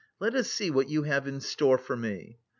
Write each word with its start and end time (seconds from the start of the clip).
let 0.19 0.33
us 0.33 0.49
see 0.49 0.71
what 0.71 0.89
you 0.89 1.03
have 1.03 1.27
in 1.27 1.39
store 1.39 1.77
for 1.77 1.95
me." 1.95 2.39